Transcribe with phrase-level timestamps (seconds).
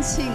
[0.00, 0.30] 庆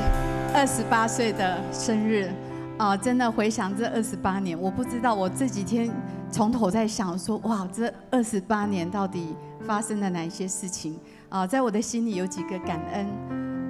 [0.54, 2.30] 二十八岁的生日
[2.78, 2.96] 啊！
[2.96, 5.90] 真的回想这二十八年，我不知道我这几天
[6.30, 11.00] 从头在想说，哇，这二十八年到底发生了哪些事情
[11.30, 11.48] 啊？
[11.48, 13.08] 在我的心里有几个感恩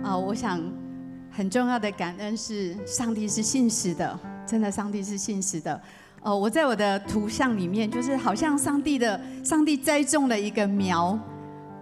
[0.04, 0.18] 啊！
[0.18, 0.62] 我想
[1.32, 5.80] 很重要的感恩是上帝是信实的，真的上帝是信实的。
[6.24, 11.18] 哦，我在我的图像里面，就是好像上帝的上帝栽种了一个苗，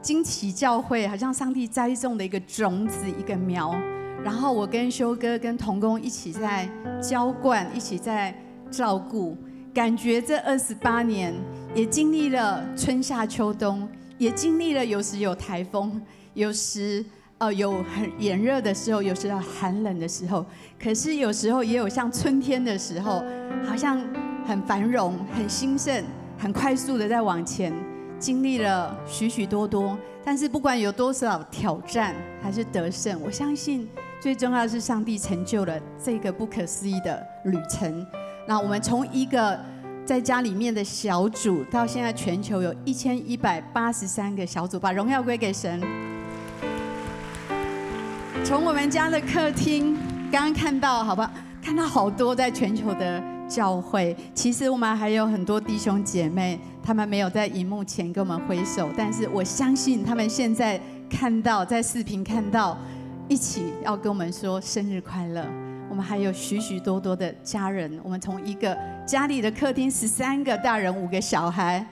[0.03, 3.75] 惊奇教会好像上帝栽种的一个种子，一个苗。
[4.23, 6.69] 然后我跟修哥跟童工一起在
[7.01, 8.33] 浇灌，一起在
[8.71, 9.37] 照顾，
[9.73, 11.33] 感觉这二十八年
[11.75, 13.87] 也经历了春夏秋冬，
[14.17, 16.01] 也经历了有时有台风，
[16.33, 17.05] 有时
[17.37, 20.45] 呃有很炎热的时候，有时候寒冷的时候，
[20.81, 23.23] 可是有时候也有像春天的时候，
[23.67, 24.01] 好像。
[24.45, 26.03] 很繁荣，很兴盛，
[26.37, 27.73] 很快速的在往前，
[28.19, 29.97] 经历了许许多多。
[30.21, 33.87] 但是不管有多少挑战，还是得胜，我相信
[34.23, 38.07] 最重要的是上帝成就了这个不可思议的旅程。
[38.47, 39.59] 那我们从一个
[40.05, 45.77] 在家里面的小组，到现在全球有一千一百八十三个小组，把荣耀归给神。
[48.45, 49.93] 从我们家的客厅，
[50.31, 51.29] 刚刚看到，好吧，
[51.61, 53.21] 看到好多在全球的。
[53.45, 60.79] 教会其实我们还有很多弟兄姐妹，他们没有在荧幕前跟我们挥手，但是我相信他们现在
[61.09, 62.75] 看到，在视频看到，
[63.29, 65.45] 一起要跟我们说生日快乐。
[65.89, 71.85] 我们还有许许多多的家人，我们从一个家里的客厅，十三个大人，五个小孩，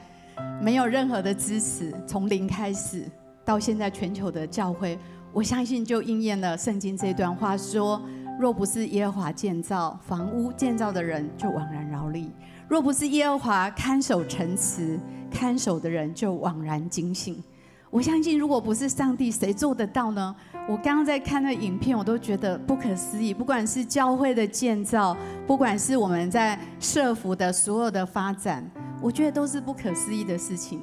[0.62, 3.06] 没有任何的支持，从零开始，
[3.46, 4.98] 到现在全球的教会，
[5.32, 8.02] 我相信就应验了圣经这段话说。
[8.40, 12.32] 若不是耶和华建造房屋，建造的人就枉然劳力；
[12.68, 17.44] 若不是耶和华看守城池，看守的人就枉然警醒。
[17.92, 20.34] 我相信，如果不是上帝，谁做得到呢？
[20.66, 23.34] 我刚刚在看那影片，我都觉得不可思议。
[23.34, 28.64] 不管是教会的建造，不管是我们在社福的所有的发展，
[29.02, 30.80] 我觉得都是不可思议的事情。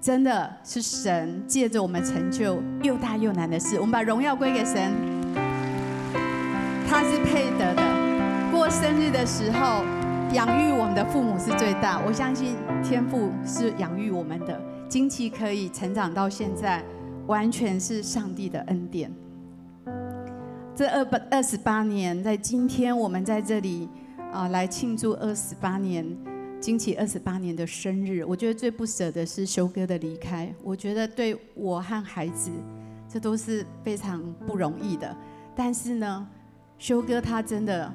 [0.00, 3.76] 真的是神借着我们成就又大又难的事。
[3.76, 4.94] 我们把荣耀归给神。
[6.88, 7.82] 他是配得的。
[8.50, 9.84] 过生日的时候，
[10.32, 12.00] 养育我们的父母是最大。
[12.06, 14.58] 我相信天父是养育我们的，
[14.88, 16.82] 惊奇可以成长到现在，
[17.26, 19.12] 完全是上帝的恩典。
[20.74, 23.88] 这二八二十八年，在今天我们在这里
[24.32, 26.06] 啊，来庆祝二十八年
[26.60, 28.22] 惊奇二十八年的生日。
[28.24, 30.54] 我觉得最不舍的是修哥的离开。
[30.62, 32.50] 我觉得对我和孩子，
[33.08, 35.16] 这都是非常不容易的。
[35.54, 36.28] 但是呢，
[36.78, 37.92] 修哥他真的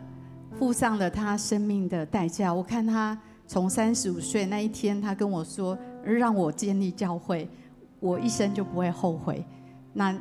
[0.58, 2.52] 付上了他生命的代价。
[2.52, 7.50] 我看他从三十五岁那一天，他跟我说：“让我建立教会，
[8.00, 9.44] 我一生就不会后悔。”
[9.94, 10.18] 那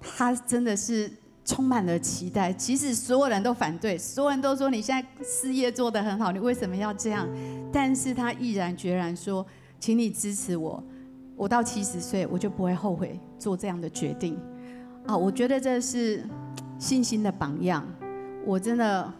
[0.00, 1.10] 他真的是
[1.44, 2.52] 充满了期待。
[2.52, 7.28] 即使所有人都反对，所有人都说你现在事业做得很好，你为什么要这样？
[7.72, 9.46] 但是他毅然决然说
[9.78, 10.82] ：“请你支持我，
[11.36, 14.38] 我到七十岁我就不会后悔做这样的决定。”
[15.06, 16.24] 啊，我觉得这是。
[16.78, 17.86] 信心的榜样，
[18.46, 19.12] 我真的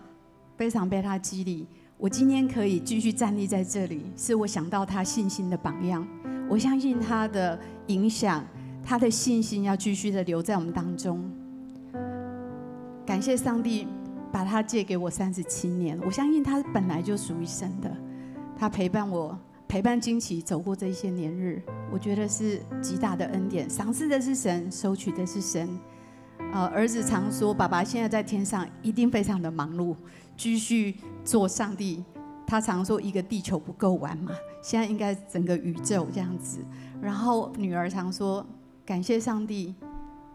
[0.56, 1.66] 非常被他激励。
[2.00, 6.06] 我今天可以继续站立在这里，是我想到他信心的榜样。
[6.48, 8.42] 我相信他的影响，
[8.82, 11.22] 他的信心要继续的留在我们当中。
[13.04, 13.86] 感谢上帝
[14.32, 17.94] 把他借给我三十七年，我相信他本来就属于神的。
[18.56, 21.60] 他陪伴我，陪伴惊奇走过这些年日，
[21.92, 23.68] 我觉得是极大的恩典。
[23.68, 25.68] 赏赐的是神，收取的是神。
[26.54, 29.94] 呃，儿子常说，爸爸现在在天上一定非常的忙碌，
[30.40, 32.02] 继续做上帝。
[32.46, 36.60] 他常说，一个地球不够玩嘛，现在应该整个宇宙这样子。
[37.02, 38.44] 然后女儿常说，
[38.86, 39.74] 感谢上帝，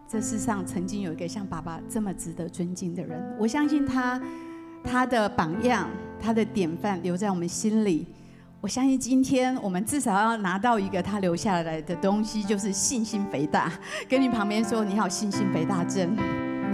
[0.08, 3.36] 这世上曾经有一个像爸爸这么值得尊敬的人。
[3.40, 4.22] 我相信他，
[4.84, 5.90] 他的榜样，
[6.22, 8.06] 他的典范留在我们心里。
[8.62, 13.72] 我相信今天我们至少要拿到一个他留下来的东西，就是信心肥大。
[14.08, 16.16] 跟你旁边说，你好，信心肥大症。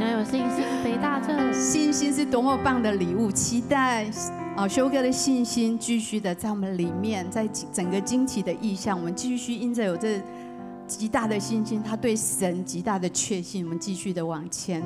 [0.02, 1.54] 要有信心肥大症。
[1.54, 3.32] 信心是多么棒的礼物！
[3.32, 4.10] 期待
[4.56, 10.20] 啊，修哥的信心继续的在我们里面，在整个惊奇的意象，我们继续因着有这
[10.88, 14.82] 极大的信心，他对神极大的确信，我们继续的往前。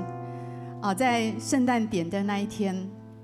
[0.82, 2.76] 啊，在圣诞点灯那一天，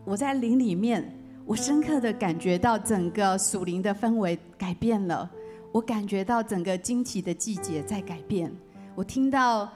[0.05, 1.17] 我在林里面。
[1.43, 5.29] 我深刻的感觉到整个属灵的氛围改变了，
[5.73, 8.49] 我感觉到整个惊奇的季节在改变。
[8.95, 9.69] 我听到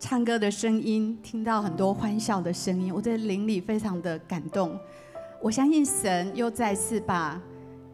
[0.00, 4.76] 唱歌的声音，听到很多欢笑的声音，我在灵里非常的感动。
[5.42, 7.38] 我相信神又再次把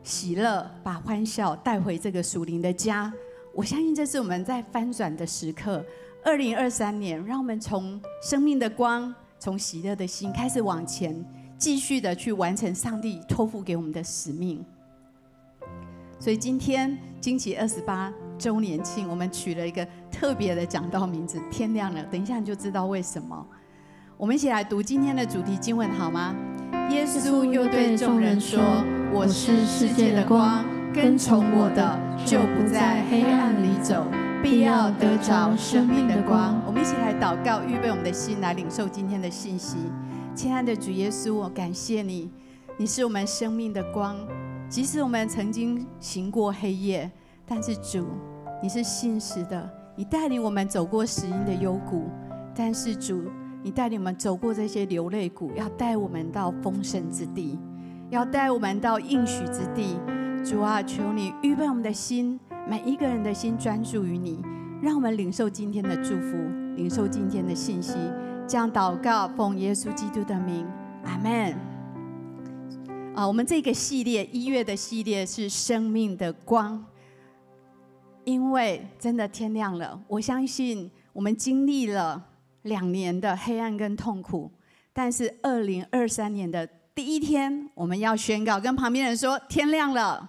[0.04, 3.12] 喜乐、把欢笑带回这个属灵的家。
[3.52, 5.84] 我相信这是我们在翻转的时刻。
[6.24, 11.12] 二零二三年，让我们从生命的光，从喜乐的心开始往前，
[11.58, 14.64] 继续的去完成上帝托付给我们的使命。
[16.20, 19.86] 所以今天惊奇二十八周年庆，我们取了一个
[20.18, 21.38] 特别的讲到名字。
[21.50, 23.46] 天亮了，等一下你就知道为什么。
[24.16, 26.34] 我们一起来读今天的主题经文好吗？
[26.90, 28.58] 耶稣又对众人说
[29.12, 30.64] ：“我是世界的光，
[30.94, 34.06] 跟从我的就不在黑暗里走，
[34.42, 39.76] 必要得着生命的光。”我们一起来祷告，预备我们的心来领受今天的信息。
[40.34, 42.30] 亲爱的主耶稣，我感谢你，
[42.78, 44.16] 你是我们生命的光。
[44.68, 47.10] 即使我们曾经行过黑夜，
[47.46, 48.06] 但是主，
[48.62, 52.04] 你是信实的，你带领我们走过死荫的幽谷。
[52.54, 53.24] 但是主，
[53.62, 57.58] 你带领我们走过这些流泪谷，要带我们到丰盛之地，
[58.08, 59.98] 要带我们到应许之地。
[60.44, 62.38] 主啊，求你预备我们的心，
[62.68, 64.40] 每一个人的心专注于你，
[64.80, 66.36] 让我们领受今天的祝福，
[66.76, 67.94] 领受今天的信息。
[68.46, 70.66] 这样祷告，奉耶稣基督的名，
[71.04, 71.54] 阿门。
[73.14, 76.84] 啊，我们这个系列一月的系列是生命的光，
[78.26, 79.98] 因为真的天亮了。
[80.08, 82.20] 我相信我们经历了
[82.62, 84.50] 两年的黑暗跟痛苦，
[84.92, 90.28] 但是二零二三年的第一天，我们要宣告，跟旁边人说：天亮了。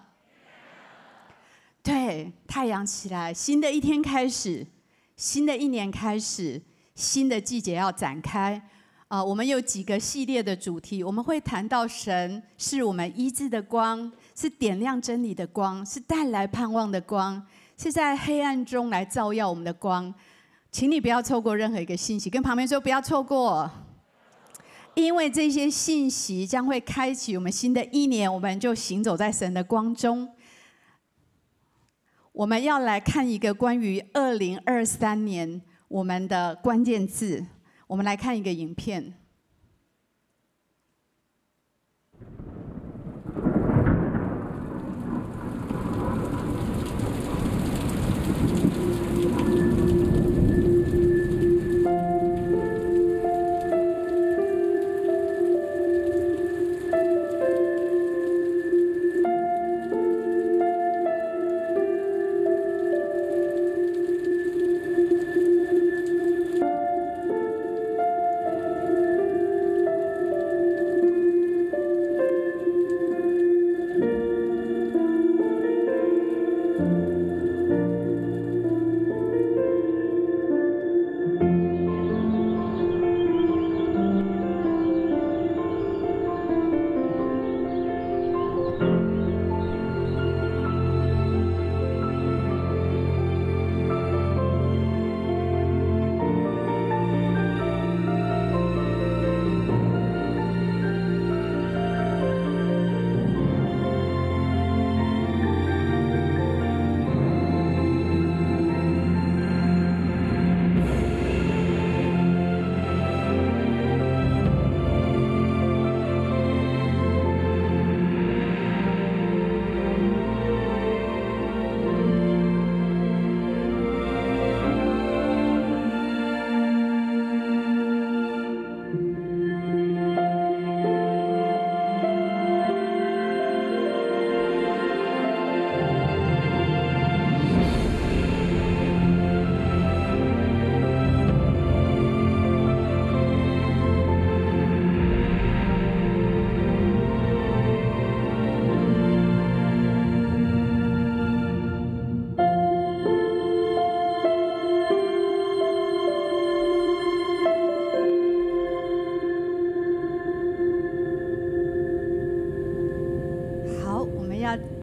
[1.82, 4.68] 对，太阳起来，新的一天开始，
[5.16, 6.62] 新的一年开始，
[6.94, 8.62] 新的季节要展开。
[9.08, 17.42] 啊，我们有几个系列的主题，我们会谈到神是我们医治的光，是点亮真理的光，是带来盼望的光，
[17.78, 20.14] 是在黑暗中来照耀我们的光。
[20.70, 23.72] 请你不要错过任何一个信息，跟旁边说不要错过，
[24.96, 30.28] 因为这些信息将会开启我们新的一年，我们就行走在神的光中。
[32.34, 37.46] 我们要来看一个关于二零二三年我们的关键字。
[37.88, 39.14] 我们来看一个影片。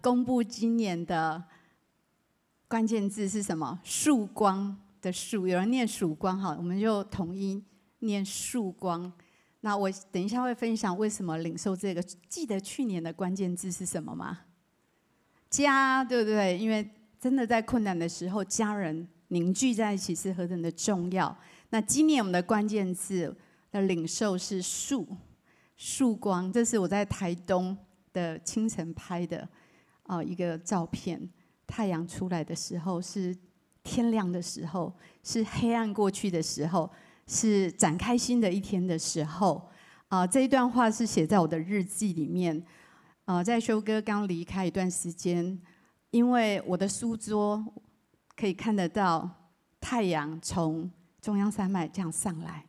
[0.04, 1.42] 公布今年的
[2.68, 3.80] 关键字是什么？
[3.82, 7.64] 曙光的曙，有人念曙光哈，我们就统一
[8.00, 9.10] 念曙光。
[9.60, 12.02] 那我等一下会分享为什么领受这个。
[12.28, 14.40] 记得去年的关键字是什么吗？
[15.48, 16.58] 家，对不对？
[16.58, 16.86] 因为
[17.18, 21.34] 真的在困难的时候，家人凝聚在一起是何等的重要。
[21.70, 23.34] 那今年我们的关键字
[23.70, 25.08] 的领受是曙，
[25.78, 26.52] 曙光。
[26.52, 27.74] 这是我在台东
[28.12, 29.48] 的清晨拍的。
[30.04, 31.28] 啊，一个照片，
[31.66, 33.36] 太阳出来的时候是
[33.82, 34.92] 天亮的时候，
[35.22, 36.90] 是黑暗过去的时候，
[37.26, 39.70] 是展开新的一天的时候。
[40.08, 42.64] 啊，这一段话是写在我的日记里面。
[43.24, 45.58] 啊，在修哥刚离开一段时间，
[46.10, 47.64] 因为我的书桌
[48.36, 49.28] 可以看得到
[49.80, 50.90] 太阳从
[51.22, 52.66] 中央山脉这样上来，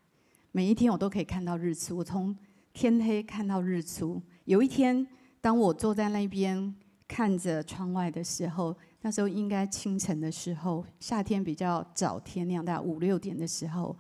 [0.54, 1.98] 每一天我都可以看到日出。
[1.98, 2.36] 我从
[2.72, 4.22] 天黑看到日出。
[4.46, 5.06] 有一天，
[5.42, 6.74] 当我坐在那边
[7.08, 13.96] 看着窗外的时候，那时候应该清晨的时候，夏天比较早天亮，大概五六点的时候，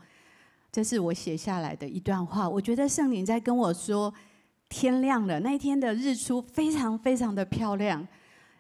[0.72, 2.50] 这是我写下来的一段话。
[2.50, 4.14] 我觉得圣灵在跟我说，
[4.68, 8.08] 天亮了，那一天的日出非常非常的漂亮。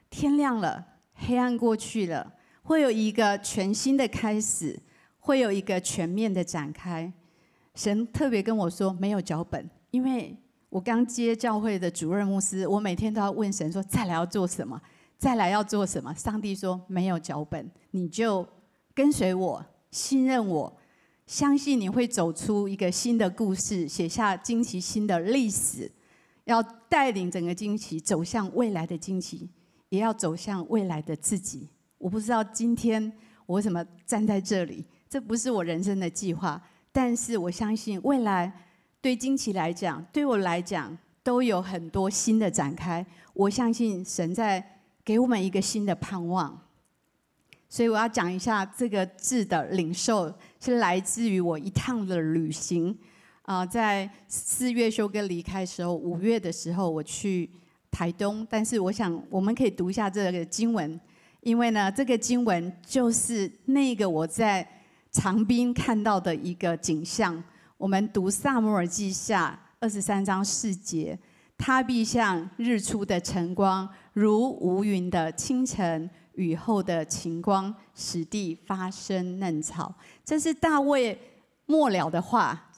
[0.09, 0.85] 天亮了，
[1.15, 2.33] 黑暗过去了，
[2.63, 4.79] 会有一个全新的开始，
[5.19, 7.11] 会有一个全面的展开。
[7.73, 10.37] 神特别跟我说，没有脚本，因为
[10.75, 14.77] 我刚接教会的主任牧师，我每天都要问神说，再来要做什么，
[15.17, 16.13] 再来要做什么。
[16.15, 18.45] 上帝说没有脚本，你就
[18.93, 20.77] 跟随我，信任我，
[21.27, 25.89] 相信你会走出一个新的故事，写下惊奇新的历史，
[26.43, 29.49] 要带领整个惊奇走向未来的惊奇。
[29.87, 31.69] 也要走向未来的自己。
[31.97, 33.13] 我不知道今天
[33.45, 38.51] 我为什么站在这里，这不是我人生的计划，但是我相信未来
[39.05, 43.05] 对惊奇来讲，对我来讲都有很多新的展开。
[43.35, 46.59] 我相信神在给我们一个新的盼望，
[47.69, 52.97] 所以我要讲一下这个字的领受，是来自于我一趟的旅行。
[53.43, 57.47] 啊，在四月修哥离开的时候，五月的时候我去。
[57.91, 60.99] 台东，但是我想我们可以读一下这个经文，
[61.41, 64.67] 因为呢，这个经文就是那个我在
[65.11, 67.41] 长滨看到的一个景象。
[67.77, 71.17] 我们读撒母耳记下二十三章四节，
[71.57, 79.93] 他必像日出的晨光，如无云的清晨，雨后的晴光，使地发生嫩草。
[80.23, 81.19] 这是大卫
[81.65, 82.71] 末了的话。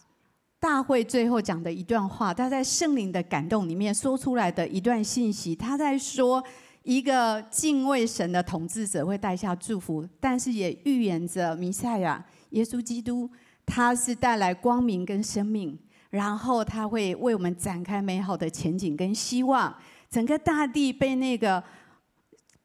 [0.60, 6.44] 大卫最后讲的一段话，他在圣灵的感动里面说出来的一段信息，他在说
[6.82, 13.30] 一个敬畏神的统治者会带下祝福，但是也预言着弥赛亚耶稣基督，
[13.68, 15.78] 他是带来光明跟生命，
[16.10, 19.76] 然后他会为我们展开美好的前景跟希望。
[20.10, 21.64] 整个大地被那个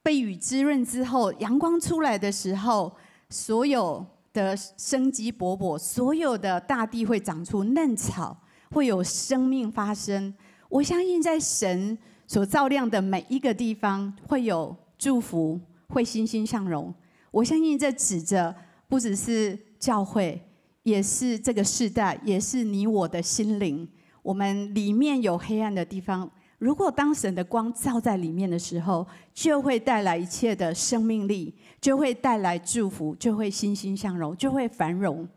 [0.03, 2.91] 被雨滋润之后，阳光出来的时候，
[3.29, 4.07] 所有。
[4.35, 8.35] 的生机勃勃，所有的大地会长出嫩草，
[8.71, 10.33] 会有生命发生。
[10.71, 16.95] 我相信，在神所照亮的每一个地方，会有祝福，会欣欣向荣。
[17.31, 18.57] 我相信，这指着
[18.89, 20.41] 不只是教会，
[20.83, 23.89] 也是这个世代，也是你我的心灵。
[24.23, 26.31] 我们里面有黑暗的地方。
[26.59, 35.29] 如果当神的光照在里面的时候，就会带来一切的生命力，就会带来祝福，就会欣欣向荣，就会繁荣。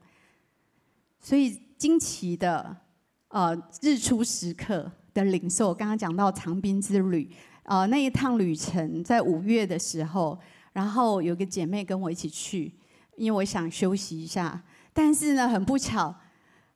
[1.19, 2.77] 所以惊奇的
[3.29, 7.27] 呃日出时刻的领受，刚刚讲到长滨之旅，
[7.63, 10.37] 呃那一趟旅程在五月的时候，
[10.73, 12.71] 然后有个姐妹跟我一起去，
[13.17, 14.61] 因为我想休息一下，
[14.95, 16.15] 但是呢很不巧。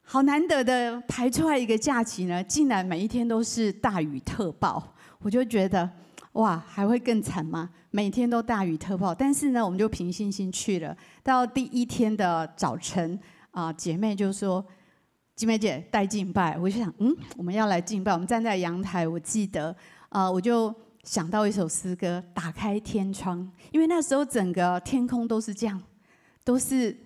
[0.03, 5.87] 好难得的排出来一个假期呢，竟然每一天都是大雨特报，我就觉得
[6.33, 7.69] 哇，还会更惨吗？
[7.91, 10.97] 每天都大雨特报，但是呢，我们就凭信心去了。
[11.21, 13.19] 到第一天的早晨
[13.51, 14.65] 啊，姐妹就说
[15.35, 18.11] ：“金梅姐带敬拜。”我就想，嗯，我们要来敬拜。
[18.11, 19.75] 我们站在阳台，我记得
[20.09, 20.73] 啊，我就
[21.03, 25.79] 想到一首诗歌：“打开天窗”，因为那时候整个天空都是这样，
[26.43, 26.97] 都是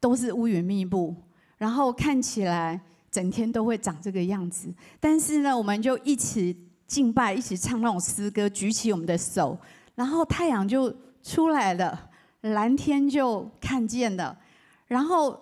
[0.00, 1.14] 都是乌云密布。
[1.58, 2.78] 然后看起来
[3.10, 4.68] 整天都会长这个样子，
[5.00, 6.54] 但是呢，我们就一起
[6.86, 9.58] 敬拜，一起唱那种诗歌，举起我们的手，
[9.94, 12.10] 然后太阳就出来了，
[12.42, 14.38] 蓝天就看见了，
[14.86, 15.40] 然后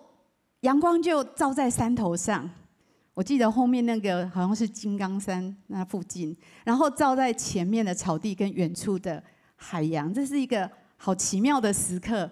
[0.61, 2.49] 阳光就照在山头上。
[3.15, 9.21] 我记得后面那个好像是金刚山那附近，然后照在前面的草地跟远处的
[9.57, 12.31] 海洋，这是一个好奇妙的时刻。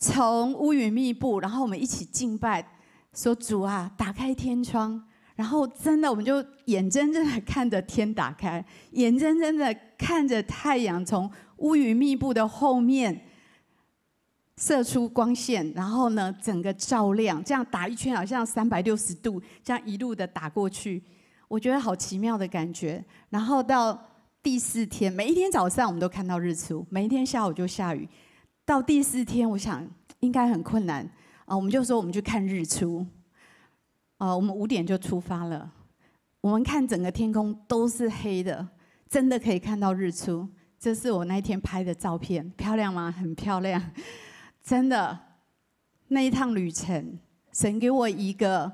[0.00, 2.66] 从乌云密布，然后我们一起敬拜。
[3.12, 5.02] 说主啊，打开天窗，
[5.34, 13.26] 然后真的，我们就眼睁睁的看着天打开，眼睁睁的看着太阳从乌云密布的后面
[14.58, 21.02] 射出光线，然后呢，整个照亮，这样打一圈，好像三百六十度，这样一路的打过去，
[21.48, 23.04] 我觉得好奇妙的感觉。
[23.30, 24.00] 然后到
[24.40, 28.08] 第四天，每一天早上我们都看到日出，每一天下午就下雨。
[28.70, 29.84] 到第四天，我想
[30.20, 31.04] 应该很困难。
[31.44, 33.04] 啊，我们就说我们去看日出。
[34.16, 35.72] 啊，我们五点就出发了。
[36.40, 38.68] 我们看整个天空都是黑的，
[39.08, 40.48] 真的可以看到日出。
[40.78, 43.10] 这是我那天拍的照片，漂亮吗？
[43.10, 43.90] 很漂亮，
[44.62, 45.18] 真的。
[46.06, 47.18] 那一趟旅程，
[47.52, 48.70] 神给我一个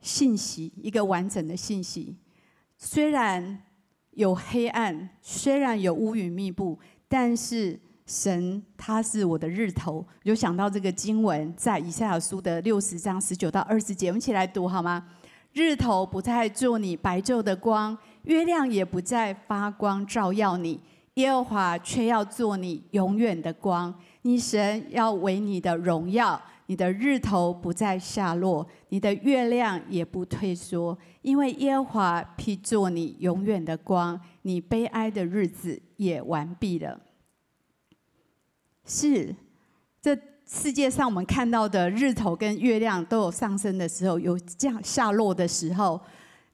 [0.00, 2.16] 信息，一个完整的信息。
[2.78, 3.62] 虽然
[4.12, 15.06] 有黑暗，虽然有乌云密布，但是神他是我的日头，有想到这个经文在以赛亚书的六十章十九到二十节，我们一起来读好吗？
[15.54, 20.80] 日头不再做你白昼的光，月亮也不再发光照耀你，
[21.14, 23.94] 耶和华却要做你永远的光。
[24.22, 37.00] 你神要为你的荣耀，你的日头不再下落，你的月亮也不退缩，因为耶和华必做你永远的光，你悲哀的日子也完毕了。
[38.86, 39.34] 是，
[40.00, 46.00] 这世界上我们看到的日头跟月亮都有上升的时候，有降下落的时候。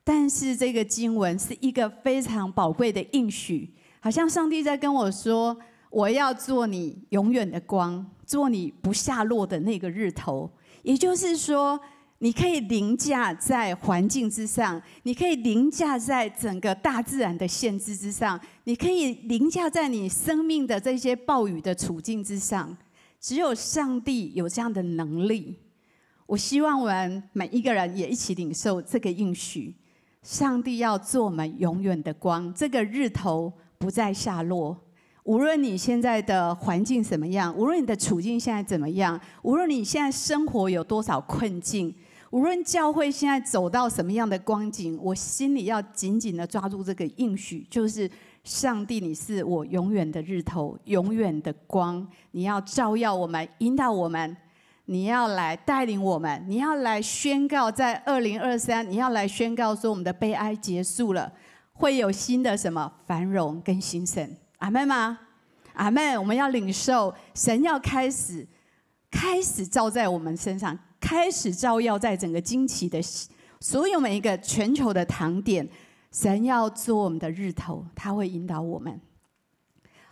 [0.04, 5.56] 但是这个经文是一个非常宝贵的应许，好像上帝在跟我说
[5.90, 10.50] ：“我要做你永远的光，做你不下落的那个日头。”
[10.82, 11.80] 也就是说。
[12.22, 22.76] 你可以凌驾在环境之上，你可以凌驾在整个大自然的限制之上，你可以凌驾在你生命的这些暴雨的处境之上。
[23.18, 25.56] 只有上帝有这样的能力。
[26.26, 29.74] 我希望我们每一个人也一起领受这个应许：
[30.22, 34.78] 上帝要做我们永远的光，这个日头不再下落。
[35.24, 41.94] 无论你现在的环境怎么样，无论你的处境现在怎么样，无论你现在生活有多少困境。
[42.30, 48.08] 无论教会现在走到什么样的光景，我心里要紧紧的抓住这个应许，就是
[48.44, 54.36] 上帝，你是我永远的日头，永远的光，你要照耀我们，引导我们，
[54.84, 61.32] 你要来带领我们，你要来宣告，在二零二三，你要来宣告说，我们的悲哀结束了，
[61.72, 65.18] 会有新的什么繁荣跟兴盛，阿门吗？
[65.72, 66.16] 阿门。
[66.16, 68.46] 我们要领受神要开始，
[69.10, 70.78] 开始照在我们身上。
[71.00, 73.00] 开始照耀在整个惊奇的
[73.58, 75.68] 所有每一个全球的堂点，
[76.12, 79.00] 神要做我们的日头，他会引导我们。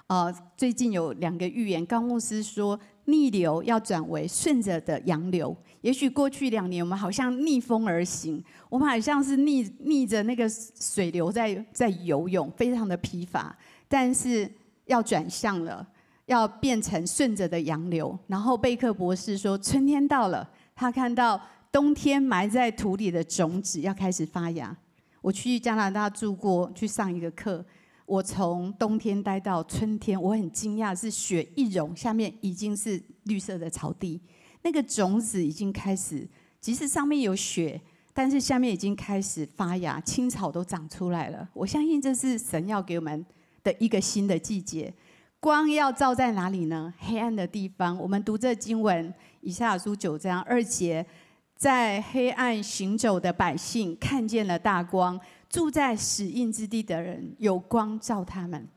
[0.07, 5.55] 呃，最近有两个预言，高牧师说逆流要转为顺着的洋流。
[5.83, 13.57] 也许过去两年我们好像逆风而行，我们好像是逆逆着那个水流在在游泳，非常的疲乏。
[13.87, 14.51] 但是
[14.87, 15.87] 要转向了，
[16.27, 18.19] 要变成顺着的洋流。
[18.27, 20.49] 然后贝克博士说，春天到了。
[20.79, 21.41] 他看到
[21.73, 24.75] 冬天埋在土里的种子要开始发芽。
[25.21, 27.65] 我去加拿大住过，去上一个课。
[28.07, 34.21] 我从冬天待到春天，我很惊讶，是雪一融，下面已经是绿色的草地。
[34.63, 36.25] 那个种子已经开始，
[36.61, 37.81] 即使上面有雪，
[38.15, 41.49] 但是下面已经开始发芽，青草都长出来了。
[41.55, 43.27] 我相信这是神要给我们
[43.65, 44.95] 的一个新的季节。
[45.41, 46.95] 光要照在哪里呢？
[46.99, 47.99] 黑暗的地方。
[47.99, 49.13] 我们读这经文。
[49.41, 51.07] 以下书九章二节，
[51.55, 58.69] 在黑暗行走的百姓看见了大光，住在死荫之地的人有光照他们。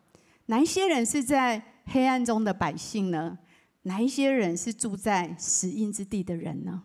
[0.45, 3.37] 哪一些人是在黑暗中的百姓呢？
[3.83, 6.83] 哪一些人是住在死荫之地的人呢？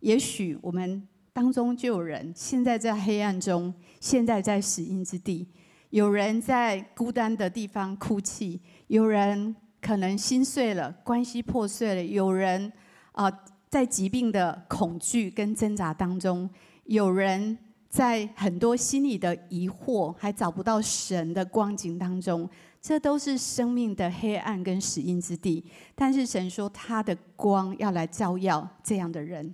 [0.00, 5.48] 也许我们当中就有人现在在黑暗中，现在在死荫之地，
[5.90, 12.72] 有人在孤单的地方哭泣，有人可能心碎了，关系破碎了，有人。
[13.18, 13.28] 啊，
[13.68, 16.48] 在疾病的恐惧跟挣扎当中，
[16.84, 22.48] 有人在很多心里的疑惑，还找不到神的光景当中，
[22.80, 25.64] 这都是生命的黑暗跟死荫之地。
[25.96, 29.52] 但是神说，他的光要来照耀这样的人。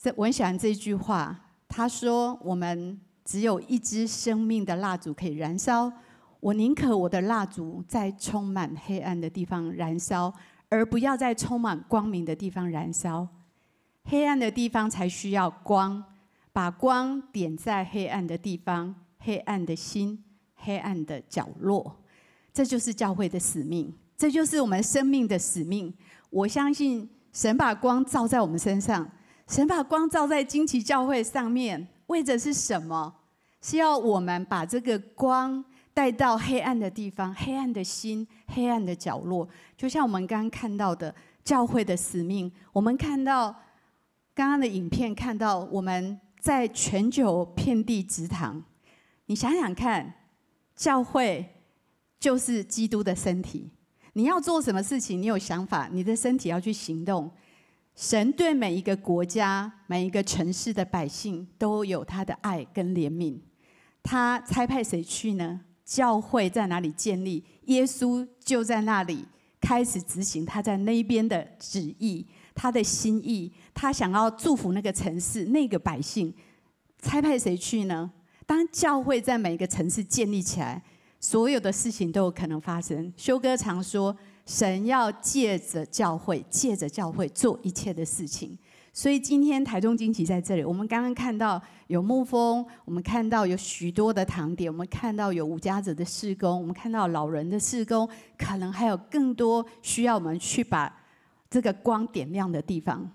[0.00, 5.92] 这我很喜欢这句话，他说：“我们只有一支生命的蜡烛可以燃烧，
[6.38, 10.32] 我宁可我的蜡烛在充满黑暗的地方燃烧。”
[10.68, 13.28] 而不要在充满光明的地方燃烧，
[14.04, 16.02] 黑暗的地方才需要光，
[16.52, 20.24] 把光点在黑暗的地方、黑暗的心、
[20.56, 21.96] 黑暗的角落，
[22.52, 25.94] 这就是教会的使命，这就是我们生命的使命。
[26.30, 29.08] 我相信神把光照在我们身上，
[29.46, 33.14] 神把光照在惊奇教会上面，为的是什么？
[33.62, 35.64] 是要我们把这个光。
[35.96, 42.52] 带到黑暗的地方，黑暗的心，黑暗的角落，就像我们刚刚看到的教会的使命。
[42.70, 43.46] 我们看到
[44.34, 48.62] 刚刚的影片，看到我们在全球遍地植堂。
[49.24, 50.12] 你想想看，
[50.74, 51.62] 教会
[52.20, 53.70] 就是基督的身体。
[54.12, 57.30] 你要做什么事情，你有想法，你的身体要去行动。
[57.94, 63.40] 神对每一个国家、每一个城市的百姓都有他的爱跟怜悯。
[64.02, 65.62] 他差派谁去呢？
[65.86, 67.42] 教会在哪里建立？
[67.66, 69.24] 耶稣就在那里
[69.60, 73.50] 开始执行他在那边的旨意，他的心意。
[73.72, 76.34] 他想要祝福那个城市、那个百姓，
[77.00, 78.10] 差派谁去呢？
[78.44, 80.82] 当教会在每一个城市建立起来，
[81.20, 83.12] 所有的事情都有可能发生。
[83.16, 88.58] 修哥常说，神要借着教会，借着教会做一切的事情。
[88.96, 100.90] 所以今天台中惊奇在这里，我们刚刚看到有牧风，我们看到有许多的堂点，我们看到有无家者的施工，我们看到老人的施工，可能还有更多需要我们去把
[101.50, 103.06] 这个光点亮的地方。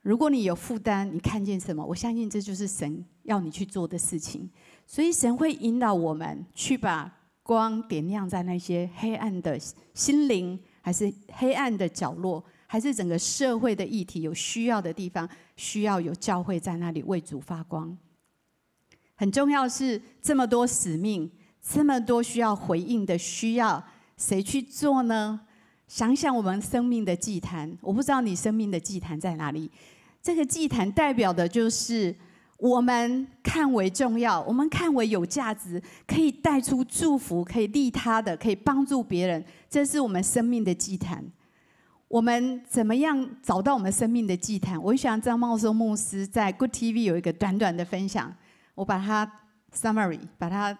[0.00, 1.84] 如果你有负担，你看见什么？
[1.84, 4.48] 我相信这就是神要你去做的事情。
[4.86, 9.60] 所以神会引导我们去把光点亮在那些黑暗的
[9.92, 17.98] 心灵，还是黑暗的角落，还是整个社会的议题有需要的地方，需要有教会在那里为主发光。
[19.16, 21.28] 很重要是这么多使命，
[21.60, 23.84] 这么多需要回应的需要，
[24.16, 25.40] 谁去做呢？
[25.88, 29.68] 想想我们生命的祭坛，我不知道你生命的祭坛在哪里。
[30.22, 32.14] 这个祭坛代表的就是
[32.56, 39.44] 我们看为重要，我们看为有价值，可以带出祝福，可以利他的，可以帮助别人。
[39.68, 41.24] 这是我们生命的祭坛。
[42.10, 44.82] 我们怎么样找到我们生命的祭坛？
[44.82, 48.34] 我想张茂松牧师在 Good TV 有一个短短的分享，
[48.74, 49.24] 我把它
[49.72, 50.76] summary，把它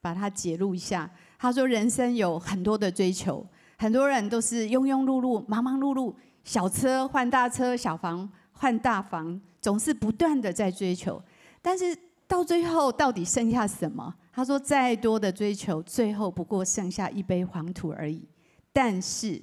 [0.00, 1.10] 把它解录一下。
[1.36, 3.44] 他说：人生有很多的追求。
[3.76, 6.14] 很多人都是庸庸碌碌、忙忙碌碌，
[6.44, 11.20] 小车换大车，小房换大房，总是不断的在追求。
[11.60, 11.96] 但是
[12.28, 14.14] 到最后，到底剩下什么？
[14.32, 18.28] 他说：再多的追求，最后不过剩下一杯黄土而已。
[18.72, 19.42] 但是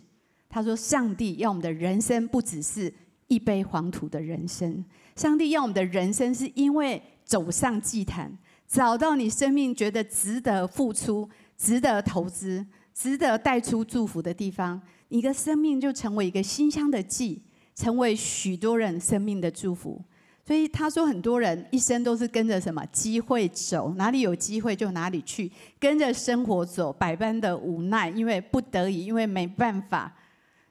[0.56, 2.94] 他说，上帝要我们的人生不只是
[3.28, 4.86] 一杯黄土的人生，
[5.18, 8.32] 上帝要我们的人生是因为走上祭坛，
[8.66, 12.66] 找到你生命觉得值得付出、值得投资。
[12.94, 17.42] 值得带出祝福的地方，你的生命就成为一个馨香的祭，
[17.76, 20.02] 成为许多人生命的祝福。
[20.48, 30.16] 所以他说，很多人一生都是跟着什么机会走，哪里有机会就哪里去，跟着生活走，百般的无奈，因为不得已，因为没办法，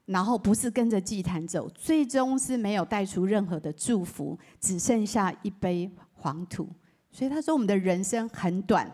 [0.06, 6.68] 然后不是跟着祭坛走，最终是没有带出任何的祝福，只剩下一杯黄土。
[7.10, 8.90] 所以他说，我们的人生很短。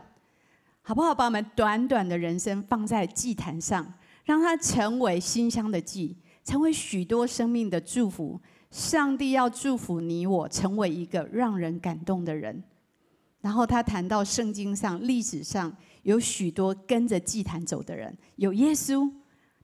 [0.82, 1.14] 好不好？
[1.14, 3.94] 把我们短短的人生放在祭坛上，
[4.24, 8.40] 让它成为馨香的祭，成为许多生命的祝福。
[8.70, 12.64] 上帝要祝福你我，成为一个让人感动的人。
[13.40, 19.08] 然后他谈到圣经上、历史上有许多跟着祭坛走的人，有耶稣，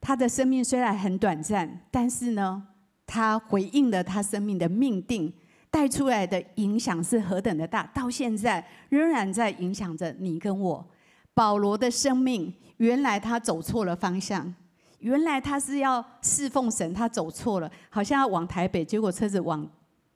[0.01, 2.63] 他的生命虽然很短暂，但是呢，
[3.07, 5.33] 他回应了他生命的命定，
[5.71, 10.87] 带出来的影响是何等的大，到现在仍然在影响着你跟我。
[11.35, 14.55] 保罗的生命，原来他走错了方向，
[15.01, 19.69] 原来他是要侍奉神，他走错了，好像要往台北，结果车子往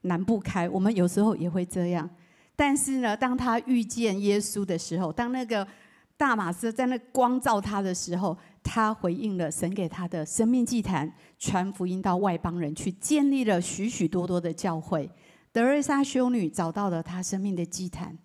[0.02, 0.66] 南部开。
[0.68, 2.08] 我们有时候也会这样，
[2.56, 5.66] 但是呢，当他遇见耶稣的时候，当那个
[6.16, 15.10] 大马士在那光照他的时候，他回应了神给他的生命祭坛，传福音到外邦人去，建立了许许多多的教会。
[15.52, 18.18] 德瑞莎修女找到了她生命的祭坛，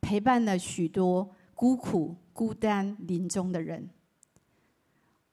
[0.00, 2.16] 陪伴了许多孤苦。
[2.34, 3.90] 孤单临终的人，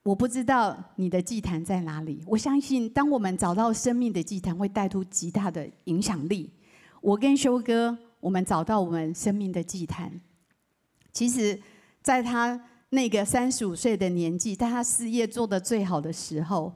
[0.02, 2.22] 我不知道你的祭坛在哪里。
[2.26, 6.52] 我相信，当我们找到生命的祭坛，会带出极大的影响力。
[7.00, 10.20] 我跟修哥，我们找到我们生命的祭坛。
[11.10, 11.58] 其实，
[12.02, 16.74] 在他那个三十五岁的年纪，在他事业做得最好的时候，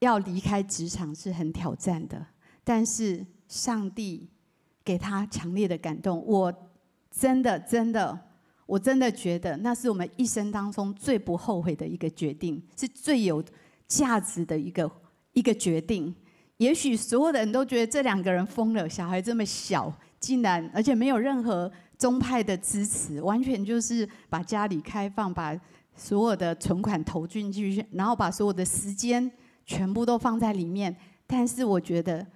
[0.00, 2.26] 要离开职场是很挑战的。
[2.64, 4.28] 但是，上帝
[4.84, 6.24] 给他强烈的感动。
[6.26, 6.52] 我
[7.10, 8.18] 真的，真的。
[8.66, 13.40] 我真的觉得那是我们一生当中最不后悔的一个决定，是最有
[13.86, 14.90] 价值的一个
[15.34, 16.12] 一个决定。
[16.56, 25.58] 也许所有的人都觉得这两个人疯了，小孩这么小，竟然而且没有任何宗派的支持，完全就是把家里开放，把
[25.94, 29.30] 所有的存款投进去，然后把所有的时间
[29.64, 30.94] 全部都放在里面。
[31.26, 32.26] 但是我觉得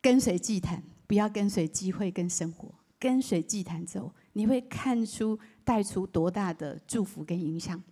[0.00, 4.12] 跟随祭坛，不要跟随机会跟生活，跟随祭坛走。
[4.32, 7.82] 你会看出带出多大的祝福跟影响。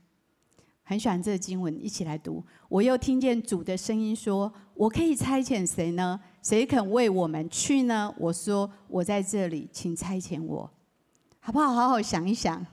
[0.87, 2.45] 很喜欢这个经文，一起来读。
[2.69, 6.21] 我又听见主的声音说：“我可以差遣谁呢？
[6.43, 10.71] 谁肯为我们去呢？”我说：“我在这里，请差遣我。”
[11.41, 11.73] 好不好？
[11.73, 12.67] 好好想一想，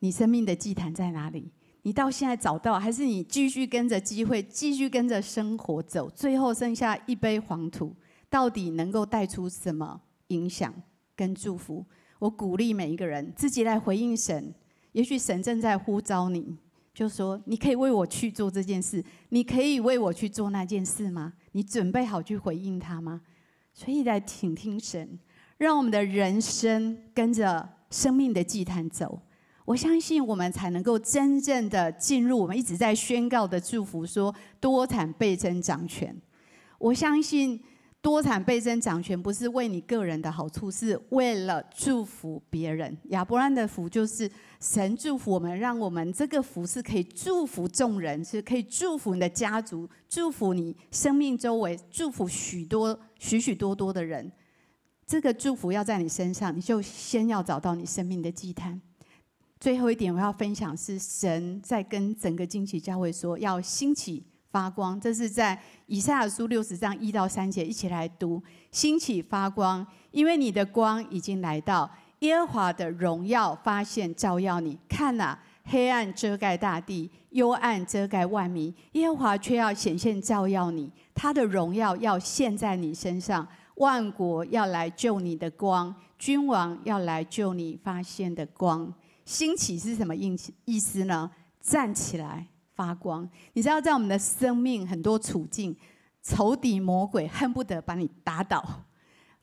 [0.00, 1.50] 你生命的祭坛在哪里？
[1.82, 7.94] 你到现在找到，还是你继续跟着机会，继续跟着生活走，最后剩下一杯黄土，
[8.28, 10.74] 到底能够带出什么影响
[11.16, 11.84] 跟祝福？
[12.18, 14.54] 我鼓励每一个人自己来回应神。
[14.92, 16.56] 也许神正在呼召你，
[16.94, 21.32] 就说：“你可以为我去做这件事，你可以为我去做那件事吗？
[21.50, 23.20] 你准备好去回应他吗？”
[23.74, 25.18] 所以来倾听神，
[25.58, 29.20] 让我们的人生跟着生命的祭坛走。
[29.64, 36.14] 我相信我们才能够真正的进入我们一直在宣告的祝福，说多产倍增掌权。
[36.78, 37.60] 我相信
[38.04, 42.94] 多产倍增掌权不是为你个人的好处，是为了祝福别人。
[43.04, 54.30] 亚伯兰的福就是神祝福我们，让我们这个福是可以祝福众人，是可以祝福你的家族，祝福你生命周围，祝福许多许许多多的人。
[55.06, 58.78] 这个祝福要在你身上，你就先要找到你生命的祭坛。
[59.58, 64.22] 最后一点我要分享是神在跟整个惊奇教会说要兴起
[64.54, 68.40] 发光，这是在以赛亚书六十章一到三节，一起来读：
[68.70, 71.90] 兴起发光，因为你的光已经来到，
[72.20, 74.78] 耶和华的荣耀发现照耀你。
[74.88, 83.44] 看哪，黑暗遮盖大地，幽暗遮盖万民，耶和华却要显现照耀你，他的荣耀要现在你身上，
[83.78, 88.94] 万国要来救你的光，君王要来救你发现的光。
[89.24, 91.32] 兴起是什么意意思呢？
[91.60, 93.28] 站起来发光。
[93.52, 95.76] 你知道，在我们的生命很多处境，
[96.22, 98.84] 仇敌魔鬼恨不得把你打倒，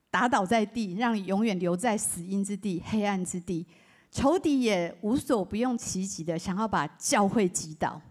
[0.09, 3.65] 打倒在地，让你永远留在死荫之地、黑暗之地。
[4.09, 8.01] 仇敌也无所不用其极的想要把教会击倒。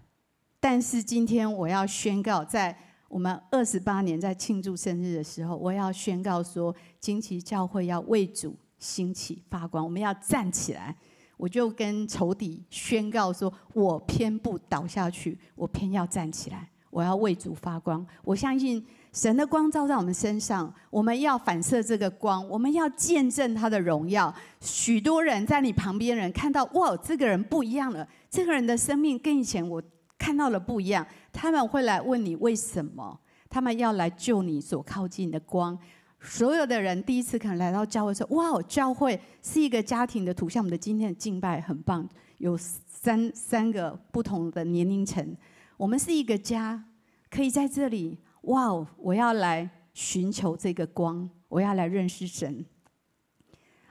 [0.59, 2.77] 但是今天我要宣告，在
[3.09, 10.97] 我们二十八年在庆祝生日的时候，我要宣告说，惊奇教会要为主兴起发光，我们要站起来。
[11.41, 18.07] 我就跟仇敌宣告说：“我偏不倒下去，我偏要站起来，我要为主发光。
[18.23, 24.33] 我相信神的光照在我们身上，我们要反射这个光，我们要见证他的荣耀。
[24.61, 29.83] 许多人在你旁边人看到，哇，这个人不一样了，这个人的生命跟以前我
[30.19, 31.07] 看到了不一样。
[31.33, 33.19] 他们会来问你为什么？
[33.49, 35.79] 他们要来救你所靠近的光。”
[36.23, 40.63] 所有的人第一次可能来到教会说：“哇，教会是一个家庭的图像。
[40.63, 42.07] 我们的今天的敬拜很棒，
[42.37, 45.35] 有三三个不同的年龄层。
[45.79, 46.85] 我们是一个家，
[47.31, 48.19] 可以在这里。
[48.43, 52.67] 哇哦，我要来寻求这个光，我要来认识神。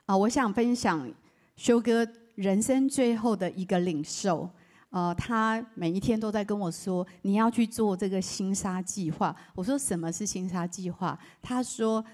[0.06, 1.12] 啊，我想分享
[1.56, 4.48] 修哥人生最后的一个领受。
[4.92, 9.36] 呃，他每一天都在跟我说：你要去做这个星沙计划。
[9.56, 11.20] 我说什么是星沙计划？
[11.42, 12.06] 他说。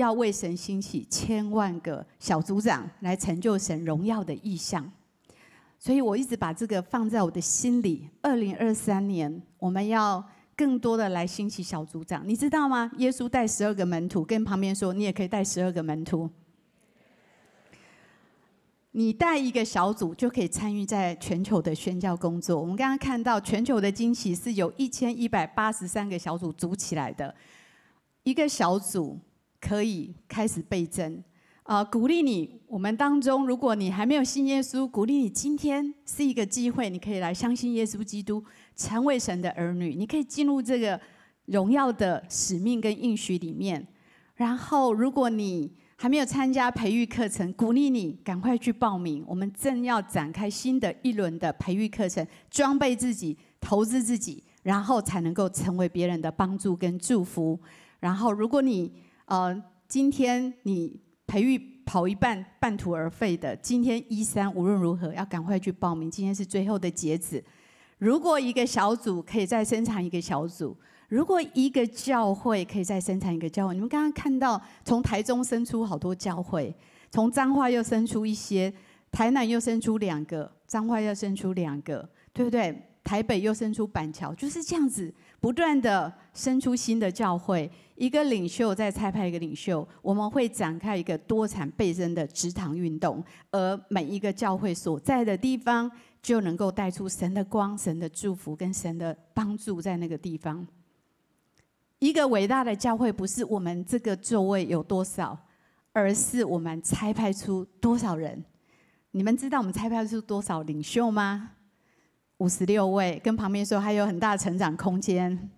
[0.00, 4.90] 要为神兴起千万个小组长来成就神荣耀的意向，
[5.78, 8.08] 所以我一直把这个放在我的心里。
[8.22, 10.24] 二零二三年，我们要
[10.56, 12.90] 更多的来兴起小组长，你知道吗？
[12.96, 16.28] 耶稣带十二个门徒，跟旁边说，你也可以带十二个门徒。
[18.92, 22.60] 你带一个小组就可以参与在全球的宣教工作。
[22.60, 27.34] 我们刚刚看到全球的惊喜是由一千一百八十三个小组组起来的，
[28.22, 29.18] 一个小组。
[29.60, 31.22] 可以开始倍增，
[31.64, 32.60] 啊、鼓励你。
[32.66, 38.42] 我们当中，如果你还没有信耶稣，鼓励你今天是一个机会，你可以来相信耶稣基督，
[38.76, 39.94] 成为神的儿女。
[39.94, 41.00] 你可以进入这个
[41.46, 43.86] 荣耀的使命跟应许里面。
[44.36, 49.22] 然后，如果你还没有参加培育课程，鼓励你赶快去报名。
[49.26, 57.60] 我们正要展开新的一轮的培育课程，装备自己，投资自己，然后才能够成为别人的帮助跟祝福。
[57.98, 58.90] 然后，如果你
[59.30, 67.42] 呃，今天你培育跑一半半途而废的，今天一三无论如何要赶快去报名，今天是最后的截止。
[67.98, 70.76] 如果一个小组可以再生产一个小组，
[71.08, 76.74] 如果一个教会可以再生产一个教会，你们刚刚看到从台中生出好多教会，
[77.08, 78.72] 从彰化又生出一些，
[79.12, 82.86] 台南又生出两个，彰化又生出两个，对不对？
[83.02, 87.70] 台北又生出板桥，就是这样子不断的生出新的教会。
[87.96, 95.90] 一个领袖再拆派一个领袖，我们会展开一个多产倍增的职堂运动，而每一个教会所在的地方，
[96.22, 100.66] 就能够带出神的光、神的祝福跟神的帮助在那个地方。
[101.98, 105.38] 一个伟大的教会不是我们这个座位有多少，
[105.92, 108.42] 而是我们拆派出多少人。
[109.10, 111.50] 你们知道我们拆派出多少领袖吗？
[112.40, 115.50] 五十六位，跟旁边说还有很大的成长空间。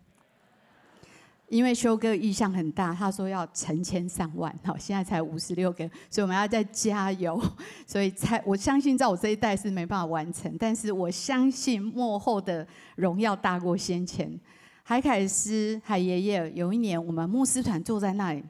[1.49, 7.41] 因为修哥意向很大，他说要成千上万，好，现在才五十六个，所以我们要再加油。
[7.87, 12.67] 所以才我相信，在我这一代是没办法完成，但是我相信幕后的
[12.97, 14.41] 荣耀大过先前。
[14.83, 18.43] 海凯斯海爷爷有一年，我们牧师团坐在那里，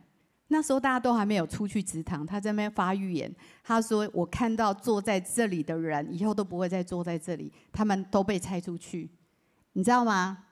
[0.48, 9.10] 那时候大家都还没有出去职堂，他在那边发预言，他说：“我看到坐在这里的人，以后都不会再坐在这里，他们都被拆出去。”
[9.72, 10.44] 你知道吗？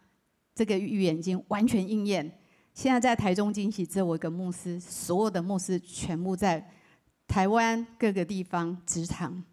[0.54, 2.38] 这个预言已经完全应验。
[2.72, 6.70] 现在在台中惊喜，只有我一个牧师，所有的牧师全部在
[7.26, 9.44] 台湾各个地方职场。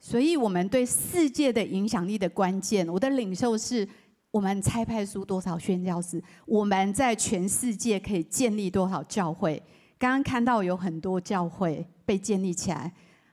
[0.00, 3.88] 所以我们对世界的影响力的关键，我的领受是：
[4.30, 6.22] 我们差派出多少宣教士？
[6.46, 9.62] 我们在全世界可以建立多少教会？
[9.98, 12.92] 刚刚看到有很多教会被建立起来，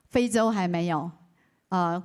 [0.09, 1.11] 非洲还没有。
[1.69, 2.01] 呃，